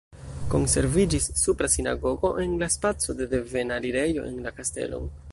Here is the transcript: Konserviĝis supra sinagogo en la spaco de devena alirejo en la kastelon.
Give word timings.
Konserviĝis 0.51 1.27
supra 1.41 1.67
sinagogo 1.73 2.31
en 2.45 2.55
la 2.63 2.69
spaco 2.77 3.15
de 3.19 3.27
devena 3.35 3.77
alirejo 3.83 4.25
en 4.31 4.41
la 4.47 4.53
kastelon. 4.61 5.07